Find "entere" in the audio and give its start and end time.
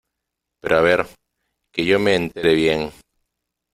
2.15-2.55